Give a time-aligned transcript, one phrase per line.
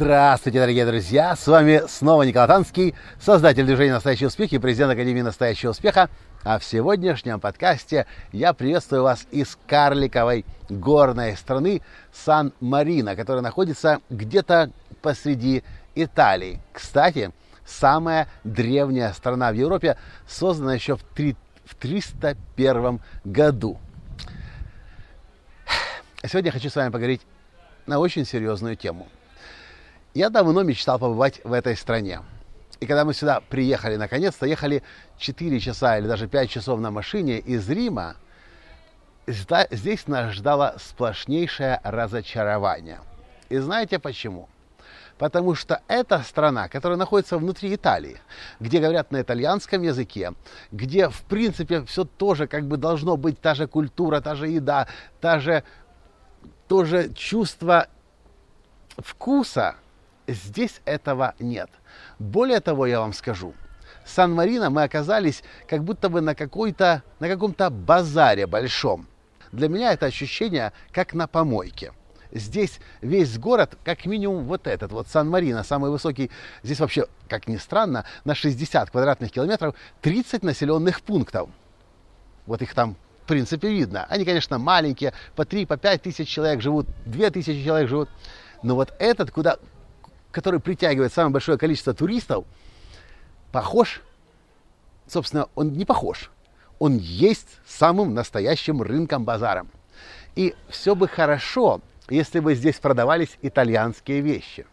[0.00, 1.36] Здравствуйте, дорогие друзья!
[1.36, 6.08] С вами снова Николай Танский, создатель движения «Настоящий успех» и президент Академии «Настоящего успеха».
[6.42, 11.82] А в сегодняшнем подкасте я приветствую вас из карликовой горной страны
[12.14, 14.70] Сан-Марино, которая находится где-то
[15.02, 15.62] посреди
[15.94, 16.62] Италии.
[16.72, 17.30] Кстати,
[17.66, 23.78] самая древняя страна в Европе, создана еще в, 3, в 301 году.
[26.26, 27.20] Сегодня я хочу с вами поговорить
[27.84, 29.06] на очень серьезную тему.
[30.14, 32.20] Я давно мечтал побывать в этой стране.
[32.80, 34.82] И когда мы сюда приехали, наконец-то, ехали
[35.18, 38.16] 4 часа или даже 5 часов на машине из Рима,
[39.26, 43.00] здесь нас ждало сплошнейшее разочарование.
[43.50, 44.48] И знаете почему?
[45.16, 48.20] Потому что это страна, которая находится внутри Италии,
[48.58, 50.32] где говорят на итальянском языке,
[50.72, 54.88] где, в принципе, все тоже как бы должно быть, та же культура, та же еда,
[55.20, 55.62] та же,
[56.66, 57.86] то же чувство
[58.96, 59.76] вкуса,
[60.32, 61.70] здесь этого нет.
[62.18, 63.54] Более того, я вам скажу,
[64.04, 69.06] Сан-Марино мы оказались как будто бы на, какой-то, на каком-то базаре большом.
[69.52, 71.92] Для меня это ощущение как на помойке.
[72.32, 76.30] Здесь весь город, как минимум вот этот, вот Сан-Марино, самый высокий,
[76.62, 81.50] здесь вообще, как ни странно, на 60 квадратных километров 30 населенных пунктов.
[82.46, 84.06] Вот их там в принципе видно.
[84.08, 88.08] Они, конечно, маленькие, по 3, по 5 тысяч человек живут, 2 тысячи человек живут.
[88.62, 89.58] Но вот этот, куда
[90.32, 92.44] который притягивает самое большое количество туристов,
[93.52, 94.02] похож,
[95.06, 96.30] собственно, он не похож,
[96.78, 99.70] он есть самым настоящим рынком-базаром.
[100.36, 104.66] И все бы хорошо, если бы здесь продавались итальянские вещи.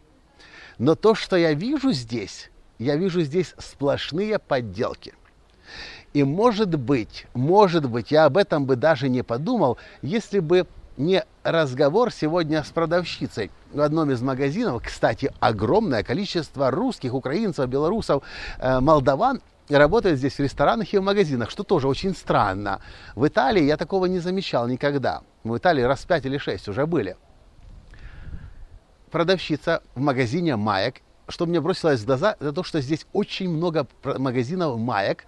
[0.77, 2.49] Но то, что я вижу здесь,
[2.79, 5.13] я вижу здесь сплошные подделки.
[6.13, 11.23] И может быть, может быть, я об этом бы даже не подумал, если бы не
[11.43, 14.83] разговор сегодня с продавщицей в одном из магазинов.
[14.83, 18.23] Кстати, огромное количество русских, украинцев, белорусов,
[18.59, 22.81] э, молдаван работают здесь в ресторанах и в магазинах, что тоже очень странно.
[23.15, 25.21] В Италии я такого не замечал никогда.
[25.43, 27.15] В Италии раз пять или шесть уже были.
[29.11, 33.87] Продавщица в магазине маек, что мне бросилось в глаза, это то, что здесь очень много
[34.03, 35.25] магазинов маек,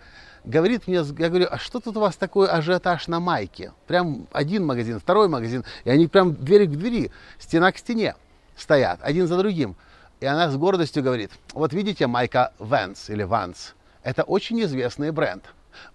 [0.50, 3.72] говорит мне, я говорю, а что тут у вас такой ажиотаж на майке?
[3.88, 8.16] Прям один магазин, второй магазин, и они прям дверь к двери, стена к стене
[8.58, 9.76] стоят, один за другим.
[10.20, 13.74] И она с гордостью говорит, вот видите майка Vans или Vans,
[14.04, 15.46] это очень известный бренд.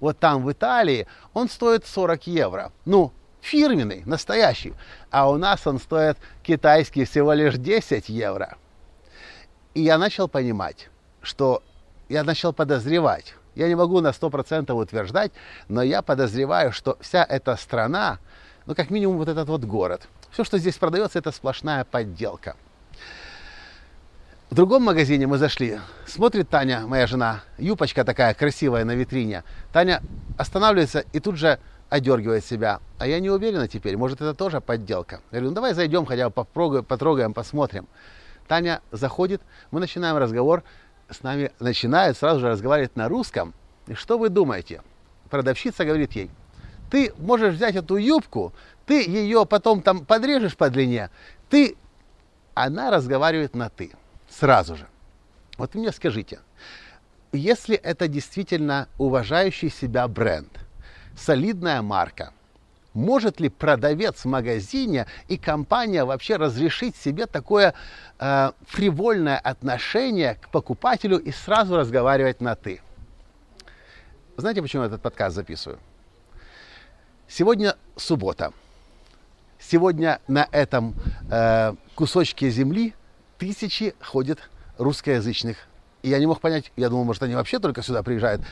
[0.00, 2.72] Вот там в Италии он стоит 40 евро.
[2.84, 4.72] Ну, фирменный, настоящий.
[5.10, 8.56] А у нас он стоит китайский всего лишь 10 евро.
[9.74, 10.88] И я начал понимать,
[11.20, 11.62] что
[12.08, 15.32] я начал подозревать, я не могу на 100% утверждать,
[15.68, 18.18] но я подозреваю, что вся эта страна,
[18.66, 22.56] ну как минимум вот этот вот город, все, что здесь продается, это сплошная подделка.
[24.50, 25.80] В другом магазине мы зашли.
[26.06, 29.42] Смотрит Таня, моя жена, юбочка такая красивая на витрине.
[29.72, 30.00] Таня
[30.38, 32.80] останавливается и тут же одергивает себя.
[32.98, 35.16] А я не уверена теперь, может это тоже подделка.
[35.30, 36.44] Я говорю, ну давай зайдем, хотя бы
[36.82, 37.88] потрогаем, посмотрим.
[38.46, 39.40] Таня заходит,
[39.70, 40.62] мы начинаем разговор
[41.10, 43.54] с нами начинает сразу же разговаривать на русском.
[43.86, 44.82] И что вы думаете?
[45.30, 46.30] Продавщица говорит ей,
[46.90, 48.52] ты можешь взять эту юбку,
[48.86, 51.10] ты ее потом там подрежешь по длине,
[51.48, 51.76] ты...
[52.56, 53.90] Она разговаривает на ты
[54.28, 54.86] сразу же.
[55.58, 56.38] Вот мне скажите,
[57.32, 60.56] если это действительно уважающий себя бренд,
[61.16, 62.32] солидная марка–
[62.94, 67.74] может ли продавец в магазине и компания вообще разрешить себе такое
[68.18, 72.80] э, фривольное отношение к покупателю и сразу разговаривать на «ты»?
[74.36, 75.78] Знаете, почему я этот подкаст записываю?
[77.28, 78.52] Сегодня суббота.
[79.58, 80.94] Сегодня на этом
[81.30, 82.94] э, кусочке земли
[83.38, 84.38] тысячи ходят
[84.78, 85.56] русскоязычных.
[86.02, 88.42] И я не мог понять, я думал, может, они вообще только сюда приезжают.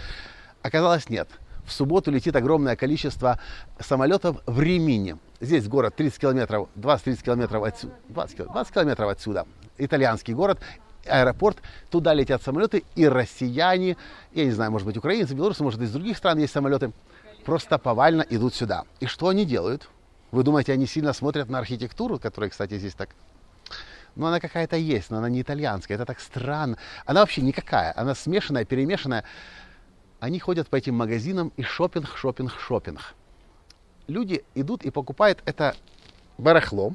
[0.63, 1.29] Оказалось, нет–
[1.65, 3.39] в субботу летит огромное количество
[3.79, 5.19] самолетов в Римине.
[5.41, 9.47] Здесь город 30 километров, 20-30 километров отсюда, 20, 20 километров отсюда.
[9.79, 10.61] Итальянский город,
[11.07, 11.59] аэропорт,
[11.91, 13.97] туда летят самолеты, и россияне,
[14.33, 16.93] я не знаю, может быть, украинцы, белорусы, может, из других стран есть самолеты,
[17.45, 18.85] просто повально идут сюда.
[19.01, 19.89] И что они делают?
[20.31, 23.11] Вы думаете, они сильно смотрят на архитектуру, которая, кстати, здесь так...
[24.15, 26.77] Ну, она какая-то есть, но она не итальянская, это так странно.
[27.07, 29.25] Она вообще никакая, она смешанная, перемешанная
[30.23, 33.15] они ходят по этим магазинам и шопинг, шопинг, шопинг.
[34.07, 35.75] Люди идут и покупают это
[36.39, 36.93] барахло,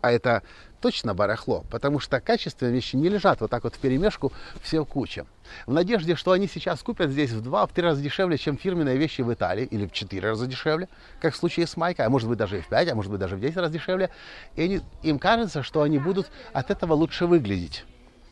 [0.00, 0.42] а это
[0.80, 4.32] точно барахло, потому что качественные вещи не лежат вот так вот в перемешку
[4.62, 5.26] все в куче.
[5.66, 8.96] В надежде, что они сейчас купят здесь в два, в три раза дешевле, чем фирменные
[8.96, 10.88] вещи в Италии, или в четыре раза дешевле,
[11.20, 13.20] как в случае с Майкой, а может быть даже и в пять, а может быть
[13.20, 14.08] даже в десять раз дешевле.
[14.56, 17.84] И они, им кажется, что они будут от этого лучше выглядеть.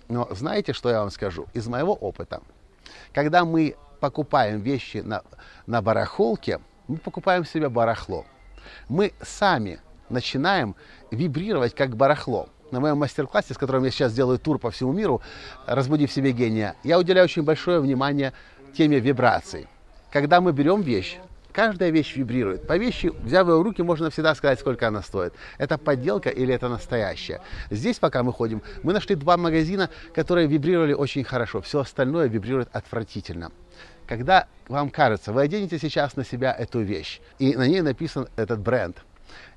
[0.09, 1.45] Но знаете, что я вам скажу?
[1.53, 2.41] Из моего опыта,
[3.13, 5.23] когда мы покупаем вещи на,
[5.67, 8.25] на барахолке, мы покупаем себе барахло.
[8.89, 10.75] Мы сами начинаем
[11.11, 12.49] вибрировать как барахло.
[12.71, 15.23] На моем мастер-классе, с которым я сейчас делаю тур по всему миру,
[15.67, 18.35] «Разбуди в себе гения», я уделяю очень большое внимание
[18.77, 19.67] теме вибраций.
[20.11, 21.19] Когда мы берем вещь,
[21.59, 22.69] каждая вещь вибрирует.
[22.69, 25.35] По вещи, взяв ее в руки, можно всегда сказать, сколько она стоит.
[25.59, 27.41] Это подделка или это настоящая.
[27.69, 31.61] Здесь, пока мы ходим, мы нашли два магазина, которые вибрировали очень хорошо.
[31.61, 33.51] Все остальное вибрирует отвратительно.
[34.07, 38.61] Когда вам кажется, вы оденете сейчас на себя эту вещь, и на ней написан этот
[38.61, 39.03] бренд,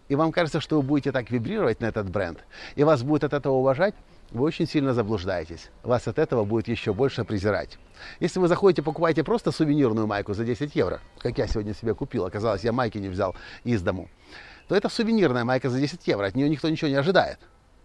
[0.10, 2.40] и вам кажется, что вы будете так вибрировать на этот бренд,
[2.74, 3.94] и вас будет от этого уважать,
[4.32, 5.70] вы очень сильно заблуждаетесь.
[5.84, 7.78] Вас от этого будет еще больше презирать.
[8.20, 12.26] Если вы заходите, покупаете просто сувенирную майку за 10 евро, как я сегодня себе купил,
[12.26, 14.10] оказалось, я майки не взял из дому,
[14.68, 17.40] то это сувенирная майка за 10 евро, от нее никто ничего не ожидает.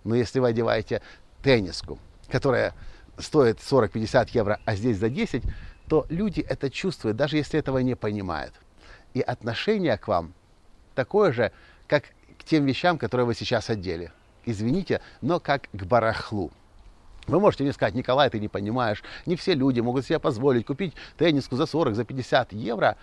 [0.04, 1.02] Но если вы одеваете
[1.42, 1.98] тенниску,
[2.28, 2.74] которая
[3.18, 5.42] стоит 40-50 евро, а здесь за 10,
[5.88, 8.54] то люди это чувствуют, даже если этого не понимают.
[9.14, 10.32] И отношение к вам
[10.94, 11.52] такое же,
[11.88, 12.04] как
[12.38, 14.12] к тем вещам, которые вы сейчас одели.
[14.46, 16.52] Извините, но как к барахлу.
[17.26, 20.94] Вы можете мне сказать, Николай, ты не понимаешь, не все люди могут себе позволить купить
[21.18, 22.96] тенниску за 40, за 50 евро.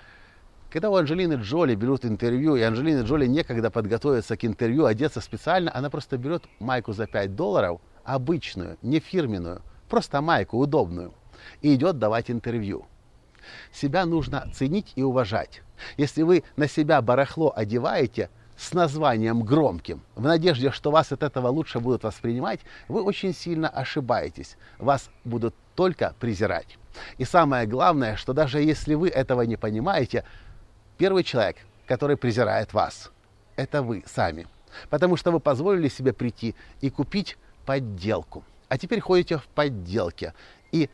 [0.72, 5.76] Когда у Анджелины Джоли берут интервью, и Анджелина Джоли некогда подготовиться к интервью, одеться специально,
[5.76, 11.14] она просто берет майку за 5 долларов, обычную, не фирменную, просто майку удобную,
[11.62, 12.86] и идет давать интервью.
[13.74, 15.62] Себя нужно ценить и уважать.
[15.98, 21.48] Если вы на себя барахло одеваете– с названием громким, в надежде, что вас от этого
[21.48, 24.58] лучше будут воспринимать, вы очень сильно ошибаетесь.
[24.78, 26.78] Вас будут только презирать.
[27.18, 30.24] И самое главное, что даже если вы этого не понимаете,
[30.98, 31.58] первый человек,
[31.88, 33.12] который презирает вас,
[33.56, 34.48] это вы сами.
[34.90, 38.44] Потому что вы позволили себе прийти и купить подделку.
[38.70, 40.34] А теперь ходите в подделке.
[40.72, 40.90] И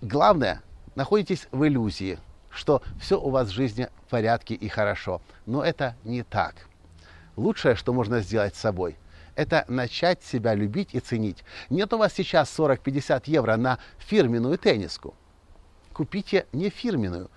[0.00, 0.62] главное,
[0.94, 2.18] находитесь в иллюзии–
[2.52, 5.20] что все у вас в жизни в порядке и хорошо.
[5.46, 6.54] Но это не так.
[7.36, 8.96] Лучшее, что можно сделать с собой,
[9.34, 11.44] это начать себя любить и ценить.
[11.70, 15.14] Нет у вас сейчас 40-50 евро на фирменную тенниску.
[15.92, 17.30] Купите не фирменную,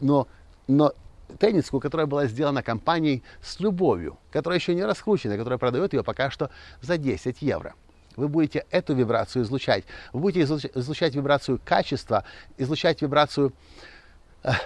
[0.00, 0.28] но,
[0.68, 0.92] но
[1.38, 6.30] тенниску, которая была сделана компанией с любовью, которая еще не раскручена, которая продает ее пока
[6.30, 6.50] что
[6.80, 7.74] за 10 евро.
[8.16, 9.84] Вы будете эту вибрацию излучать.
[10.12, 12.24] Вы будете излучать вибрацию качества,
[12.58, 13.52] излучать вибрацию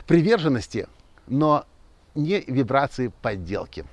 [0.07, 0.89] приверженности,
[1.27, 1.65] но
[2.15, 3.85] не вибрации подделки.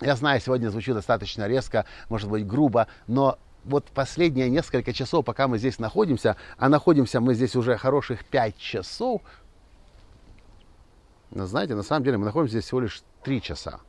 [0.00, 5.48] Я знаю, сегодня звучу достаточно резко, может быть грубо, но вот последние несколько часов, пока
[5.48, 9.22] мы здесь находимся, а находимся мы здесь уже хороших 5 часов,
[11.30, 13.80] но знаете, на самом деле мы находимся здесь всего лишь 3 часа.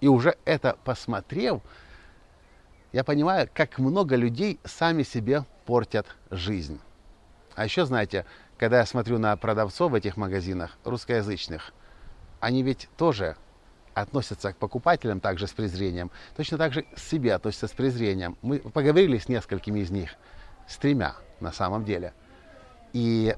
[0.00, 1.60] И уже это посмотрев,
[2.92, 6.80] я понимаю, как много людей сами себе портят жизнь.
[7.54, 8.26] А еще, знаете,
[8.58, 11.72] когда я смотрю на продавцов в этих магазинах, русскоязычных,
[12.40, 13.36] они ведь тоже
[13.94, 18.36] относятся к покупателям также с презрением, точно так же к себе относятся с презрением.
[18.42, 20.14] Мы поговорили с несколькими из них,
[20.68, 22.12] с тремя на самом деле.
[22.92, 23.34] И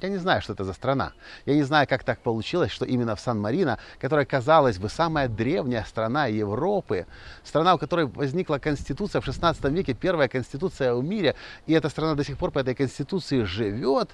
[0.00, 1.12] я не знаю, что это за страна.
[1.46, 5.84] Я не знаю, как так получилось, что именно в Сан-Марино, которая, казалось бы, самая древняя
[5.84, 7.06] страна Европы,
[7.44, 11.34] страна, у которой возникла конституция в 16 веке, первая конституция в мире,
[11.66, 14.10] и эта страна до сих пор по этой конституции живет,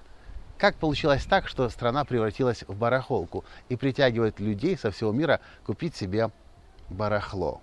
[0.58, 5.96] как получилось так, что страна превратилась в барахолку и притягивает людей со всего мира купить
[5.96, 6.30] себе
[6.88, 7.60] барахло?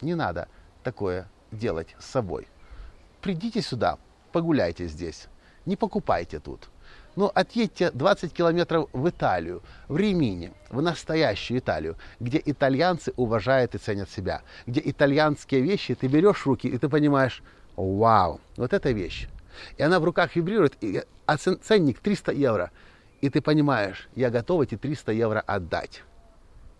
[0.00, 0.48] Не надо
[0.82, 2.46] такое делать с собой.
[3.20, 3.98] Придите сюда,
[4.32, 5.28] погуляйте здесь,
[5.66, 6.70] не покупайте тут.
[7.16, 13.78] Ну, отъедьте 20 километров в Италию, в Римини, в настоящую Италию, где итальянцы уважают и
[13.78, 17.42] ценят себя, где итальянские вещи ты берешь в руки, и ты понимаешь,
[17.76, 19.28] вау, вот эта вещь.
[19.76, 22.70] И она в руках вибрирует, и, а ценник 300 евро.
[23.20, 26.02] И ты понимаешь, я готов эти 300 евро отдать.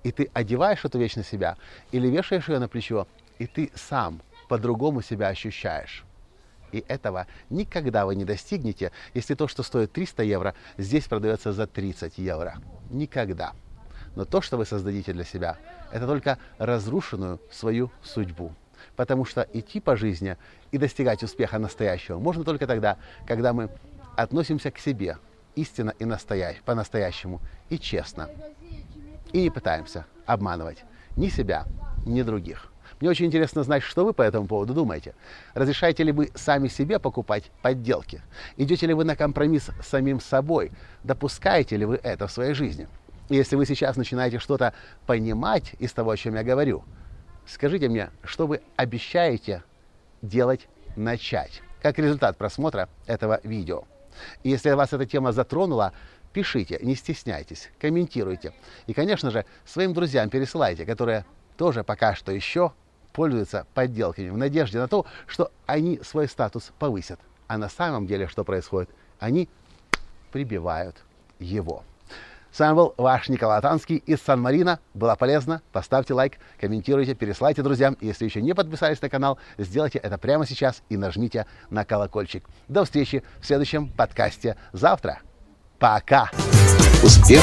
[0.04, 1.56] И ты одеваешь эту вещь на себя,
[1.90, 3.08] или вешаешь ее на плечо,
[3.38, 6.04] и ты сам по-другому себя ощущаешь.
[6.72, 11.66] И этого никогда вы не достигнете, если то, что стоит 300 евро, здесь продается за
[11.66, 12.58] 30 евро.
[12.90, 13.52] Никогда.
[14.16, 15.58] Но то, что вы создадите для себя,
[15.92, 18.52] это только разрушенную свою судьбу.
[18.96, 20.36] Потому что идти по жизни
[20.72, 22.96] и достигать успеха настоящего можно только тогда,
[23.26, 23.70] когда мы
[24.16, 25.18] относимся к себе
[25.54, 26.56] истинно и настоя...
[26.64, 28.28] по-настоящему и честно.
[29.32, 30.84] И не пытаемся обманывать
[31.16, 31.66] ни себя,
[32.06, 32.72] ни других.
[33.00, 35.14] Мне очень интересно знать, что вы по этому поводу думаете.
[35.54, 38.20] Разрешаете ли вы сами себе покупать подделки?
[38.58, 40.70] Идете ли вы на компромисс с самим собой?
[41.02, 42.88] Допускаете ли вы это в своей жизни?
[43.30, 44.74] Если вы сейчас начинаете что-то
[45.06, 46.84] понимать из того, о чем я говорю,
[47.46, 49.62] скажите мне, что вы обещаете
[50.20, 53.84] делать начать, как результат просмотра этого видео.
[54.42, 55.94] И если вас эта тема затронула,
[56.34, 58.52] пишите, не стесняйтесь, комментируйте.
[58.86, 61.24] И, конечно же, своим друзьям пересылайте, которые
[61.56, 62.72] тоже пока что еще
[63.12, 67.20] пользуются подделками в надежде на то, что они свой статус повысят.
[67.46, 68.90] А на самом деле что происходит?
[69.18, 69.48] Они
[70.32, 70.96] прибивают
[71.38, 71.84] его.
[72.52, 74.80] С вами был ваш Николай Танский из Сан-Марина.
[74.92, 75.62] Было полезно.
[75.72, 77.96] Поставьте лайк, комментируйте, переслайте друзьям.
[78.00, 82.44] Если еще не подписались на канал, сделайте это прямо сейчас и нажмите на колокольчик.
[82.66, 85.20] До встречи в следующем подкасте завтра.
[85.78, 86.30] Пока!
[87.02, 87.42] Успех!